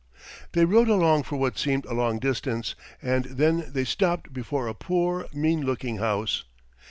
[0.53, 4.73] They rode along for what seemed a long distance, and then they stopped before a
[4.73, 6.43] poor, mean looking house.